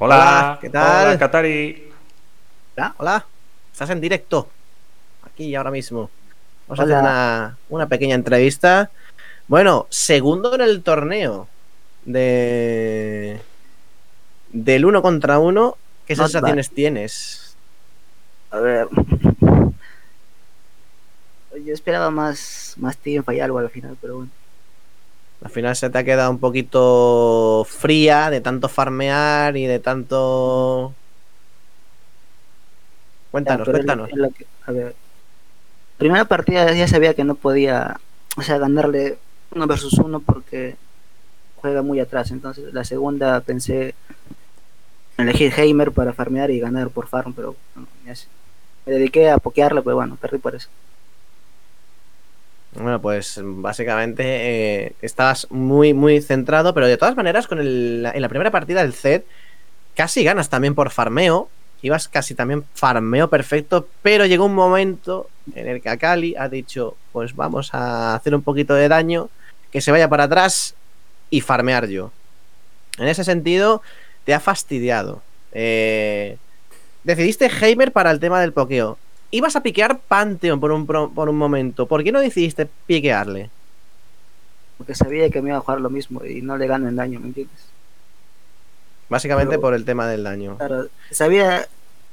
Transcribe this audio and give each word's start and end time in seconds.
Hola, 0.00 0.58
¿qué 0.60 0.70
tal? 0.70 1.08
Hola, 1.08 1.18
Katari. 1.18 1.90
Hola, 2.76 2.94
hola. 2.98 3.26
Estás 3.72 3.90
en 3.90 4.00
directo. 4.00 4.48
Aquí 5.24 5.46
y 5.46 5.56
ahora 5.56 5.72
mismo. 5.72 6.08
Vamos 6.68 6.78
a 6.78 6.82
hacer 6.84 6.98
una, 6.98 7.58
una 7.68 7.88
pequeña 7.88 8.14
entrevista. 8.14 8.92
Bueno, 9.48 9.88
segundo 9.90 10.54
en 10.54 10.60
el 10.60 10.84
torneo 10.84 11.48
de 12.04 13.40
del 14.50 14.84
uno 14.84 15.02
contra 15.02 15.40
uno. 15.40 15.76
¿Qué 16.06 16.14
Not 16.14 16.26
sensaciones 16.30 16.70
tienes? 16.70 17.56
A 18.52 18.60
ver. 18.60 18.86
Yo 21.64 21.74
esperaba 21.74 22.12
más, 22.12 22.74
más 22.76 22.96
tiempo 22.98 23.32
y 23.32 23.40
algo 23.40 23.58
al 23.58 23.68
final, 23.68 23.96
pero 24.00 24.18
bueno. 24.18 24.30
Al 25.42 25.50
final 25.50 25.76
se 25.76 25.88
te 25.88 25.98
ha 25.98 26.04
quedado 26.04 26.30
un 26.30 26.38
poquito 26.38 27.64
fría 27.68 28.28
de 28.30 28.40
tanto 28.40 28.68
farmear 28.68 29.56
y 29.56 29.66
de 29.66 29.78
tanto. 29.78 30.92
Cuéntanos, 33.30 33.66
Ya, 33.66 33.72
cuéntanos. 33.72 34.08
que- 34.36 34.46
a 34.66 34.72
ver. 34.72 34.94
Primera 35.96 36.24
partida 36.24 36.72
ya 36.72 36.88
sabía 36.88 37.14
que 37.14 37.24
no 37.24 37.34
podía, 37.34 38.00
o 38.36 38.42
sea, 38.42 38.58
ganarle 38.58 39.18
uno 39.54 39.66
versus 39.66 39.94
uno 39.94 40.20
porque 40.20 40.76
juega 41.56 41.82
muy 41.82 42.00
atrás. 42.00 42.30
Entonces, 42.30 42.72
la 42.72 42.84
segunda 42.84 43.40
pensé 43.40 43.94
en 45.16 45.28
elegir 45.28 45.52
Heimer 45.56 45.92
para 45.92 46.12
farmear 46.12 46.50
y 46.50 46.60
ganar 46.60 46.90
por 46.90 47.06
farm, 47.08 47.32
pero 47.32 47.56
bueno, 47.74 47.88
me 48.86 48.92
dediqué 48.92 49.30
a 49.30 49.38
pokearle, 49.38 49.82
pero 49.82 49.96
bueno, 49.96 50.16
perdí 50.16 50.38
por 50.38 50.54
eso. 50.54 50.68
Bueno, 52.74 53.00
pues 53.00 53.40
básicamente 53.42 54.22
eh, 54.24 54.92
estabas 55.00 55.50
muy, 55.50 55.94
muy 55.94 56.20
centrado, 56.20 56.74
pero 56.74 56.86
de 56.86 56.96
todas 56.96 57.16
maneras, 57.16 57.46
con 57.46 57.58
el, 57.58 58.08
en 58.12 58.22
la 58.22 58.28
primera 58.28 58.50
partida 58.50 58.82
del 58.82 58.92
set, 58.92 59.26
casi 59.94 60.22
ganas 60.22 60.48
también 60.48 60.74
por 60.74 60.90
farmeo. 60.90 61.48
Ibas 61.80 62.08
casi 62.08 62.34
también 62.34 62.64
farmeo 62.74 63.30
perfecto, 63.30 63.88
pero 64.02 64.26
llegó 64.26 64.46
un 64.46 64.54
momento 64.54 65.28
en 65.54 65.68
el 65.68 65.80
que 65.80 65.88
Akali 65.88 66.34
ha 66.36 66.48
dicho: 66.48 66.96
Pues 67.12 67.34
vamos 67.34 67.72
a 67.72 68.14
hacer 68.14 68.34
un 68.34 68.42
poquito 68.42 68.74
de 68.74 68.88
daño, 68.88 69.28
que 69.70 69.80
se 69.80 69.90
vaya 69.90 70.08
para 70.08 70.24
atrás 70.24 70.74
y 71.30 71.40
farmear 71.40 71.86
yo. 71.86 72.10
En 72.98 73.08
ese 73.08 73.24
sentido, 73.24 73.80
te 74.24 74.34
ha 74.34 74.40
fastidiado. 74.40 75.22
Eh, 75.52 76.36
decidiste 77.04 77.46
Heimer 77.46 77.92
para 77.92 78.10
el 78.10 78.20
tema 78.20 78.40
del 78.40 78.52
pokeo. 78.52 78.98
Ibas 79.30 79.56
a 79.56 79.62
piquear 79.62 79.98
Pantheon 79.98 80.58
por 80.60 80.72
un, 80.72 80.86
por 80.86 81.28
un 81.28 81.36
momento. 81.36 81.86
¿Por 81.86 82.02
qué 82.02 82.12
no 82.12 82.20
decidiste 82.20 82.66
piquearle? 82.86 83.50
Porque 84.78 84.94
sabía 84.94 85.28
que 85.28 85.42
me 85.42 85.50
iba 85.50 85.58
a 85.58 85.60
jugar 85.60 85.80
lo 85.80 85.90
mismo 85.90 86.24
y 86.24 86.40
no 86.40 86.56
le 86.56 86.66
gano 86.66 86.88
en 86.88 86.96
daño, 86.96 87.20
¿me 87.20 87.26
entiendes? 87.26 87.58
Básicamente 89.08 89.50
Pero- 89.52 89.60
por 89.60 89.74
el 89.74 89.84
tema 89.84 90.06
del 90.06 90.24
daño. 90.24 90.56
Claro, 90.56 90.88
sabía, 91.10 91.66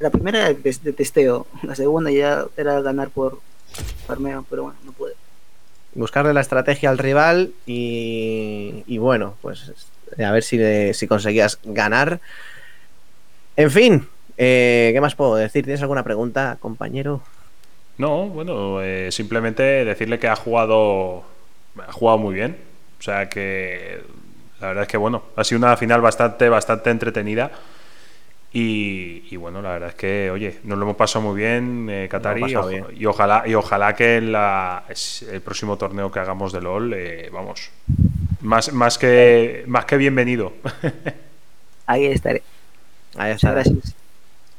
la 0.00 0.10
primera 0.10 0.48
era 0.48 0.58
de, 0.58 0.76
de 0.82 0.92
testeo, 0.92 1.46
la 1.62 1.74
segunda 1.74 2.10
ya 2.10 2.44
era 2.56 2.80
ganar 2.80 3.10
por 3.10 3.40
farmeo, 4.06 4.44
pero 4.48 4.64
bueno, 4.64 4.78
no 4.84 4.92
pude. 4.92 5.12
Buscarle 5.94 6.34
la 6.34 6.40
estrategia 6.42 6.90
al 6.90 6.98
rival 6.98 7.52
y, 7.66 8.84
y 8.86 8.98
bueno, 8.98 9.34
pues 9.42 9.72
a 10.18 10.30
ver 10.32 10.42
si, 10.42 10.58
le- 10.58 10.92
si 10.94 11.06
conseguías 11.06 11.58
ganar. 11.64 12.20
En 13.56 13.70
fin, 13.70 14.08
eh, 14.36 14.90
¿qué 14.92 15.00
más 15.00 15.14
puedo 15.14 15.36
decir? 15.36 15.64
¿Tienes 15.64 15.82
alguna 15.82 16.04
pregunta, 16.04 16.56
compañero? 16.60 17.22
No, 17.98 18.28
bueno, 18.28 18.82
eh, 18.82 19.10
simplemente 19.10 19.62
decirle 19.62 20.18
que 20.18 20.28
ha 20.28 20.36
jugado, 20.36 21.24
ha 21.86 21.92
jugado 21.92 22.18
muy 22.18 22.34
bien. 22.34 22.56
O 22.98 23.02
sea 23.02 23.28
que 23.28 24.00
la 24.60 24.68
verdad 24.68 24.82
es 24.84 24.88
que 24.88 24.96
bueno, 24.96 25.22
ha 25.36 25.44
sido 25.44 25.58
una 25.58 25.76
final 25.76 26.00
bastante, 26.00 26.48
bastante 26.48 26.90
entretenida. 26.90 27.52
Y, 28.52 29.24
y 29.30 29.36
bueno, 29.36 29.60
la 29.60 29.72
verdad 29.72 29.90
es 29.90 29.94
que, 29.96 30.30
oye, 30.30 30.60
nos 30.64 30.78
lo 30.78 30.84
hemos 30.84 30.96
pasado 30.96 31.26
muy 31.26 31.36
bien, 31.36 31.88
eh, 31.90 32.08
Qatari, 32.08 32.54
y, 32.94 33.04
ojalá, 33.06 33.42
y 33.46 33.54
ojalá 33.54 33.94
que 33.94 34.16
en 34.16 34.32
la, 34.32 34.84
el 35.30 35.42
próximo 35.42 35.76
torneo 35.76 36.10
que 36.10 36.20
hagamos 36.20 36.52
de 36.52 36.62
LOL, 36.62 36.94
eh, 36.94 37.28
vamos, 37.30 37.70
más, 38.40 38.72
más 38.72 38.96
que 38.98 39.64
más 39.66 39.84
que 39.84 39.96
bienvenido. 39.98 40.54
Ahí 41.86 42.06
estaré. 42.06 42.42
Ahí 43.16 43.32
Muchas 43.32 43.36
está. 43.36 43.50
gracias. 43.52 43.96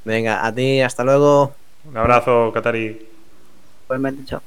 Venga, 0.08 0.46
a 0.46 0.56
ti, 0.56 0.80
hasta 0.80 1.04
luego. 1.04 1.54
Un 1.84 1.98
abrazo, 1.98 2.50
Qatari. 2.54 2.98
Igualmente, 3.84 4.24
chao. 4.24 4.42